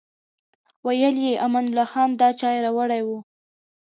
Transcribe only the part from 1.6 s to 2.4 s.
الله خان دا